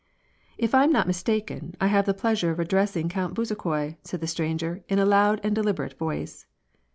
"If 0.57 0.73
I 0.73 0.85
am 0.85 0.91
not 0.91 1.05
mistaken, 1.05 1.75
I 1.79 1.85
have 1.85 2.07
the 2.07 2.15
pleasure 2.15 2.49
of 2.49 2.59
addressing 2.59 3.07
Count 3.07 3.35
Bezukhoi," 3.35 3.97
said 4.01 4.19
the 4.19 4.25
stranger, 4.25 4.83
in 4.89 4.97
a 4.97 5.05
loud 5.05 5.39
and 5.43 5.53
deliberate 5.53 5.95
voice. 5.95 6.47